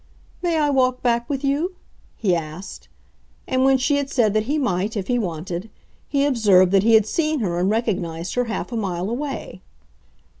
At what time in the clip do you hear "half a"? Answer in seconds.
8.45-8.75